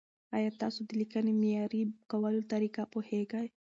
[0.37, 3.47] ایا تاسو د لیکنې معیاري کولو طریقه پوهېږئ؟